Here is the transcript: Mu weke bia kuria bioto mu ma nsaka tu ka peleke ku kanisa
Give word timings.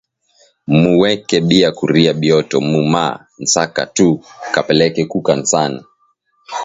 Mu 0.79 0.91
weke 1.01 1.37
bia 1.47 1.69
kuria 1.77 2.11
bioto 2.21 2.57
mu 2.69 2.79
ma 2.93 3.05
nsaka 3.43 3.83
tu 3.95 4.07
ka 4.53 4.61
peleke 4.67 5.03
ku 5.11 5.17
kanisa 5.27 5.63